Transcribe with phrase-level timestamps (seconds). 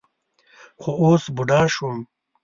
[0.81, 1.97] خو اوس بوډا شوم.